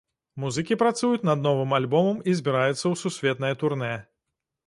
Музыкі 0.43 0.77
працуюць 0.83 1.25
над 1.29 1.43
новым 1.47 1.75
альбомам 1.79 2.17
і 2.33 2.35
збіраюцца 2.39 2.77
ў 2.91 2.95
сусветнае 3.05 3.51
турнэ. 3.65 3.93